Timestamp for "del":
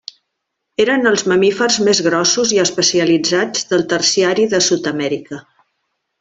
3.75-3.85